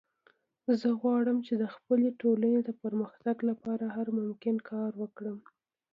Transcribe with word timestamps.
زه 0.79 0.87
غواړم 1.01 1.37
چې 1.47 1.53
د 1.61 1.65
خپلې 1.75 2.09
ټولنې 2.21 2.59
د 2.63 2.69
پرمختګ 2.83 3.37
لپاره 3.49 3.85
هر 3.95 4.07
ممکن 4.19 4.55
کار 4.71 4.91
وکړم 5.01 5.37